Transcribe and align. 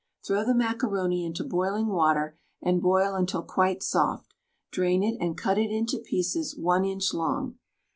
Throw 0.25 0.43
the 0.43 0.55
macaroni 0.55 1.23
into 1.23 1.43
boiling 1.43 1.85
water 1.85 2.35
and 2.59 2.81
boil 2.81 3.13
until 3.13 3.43
quite 3.43 3.83
soft; 3.83 4.33
drain 4.71 5.03
it 5.03 5.15
and 5.21 5.37
cut 5.37 5.59
it 5.59 5.69
into 5.69 5.99
pieces 5.99 6.57
1 6.57 6.83
inch 6.85 7.13
long. 7.13 7.59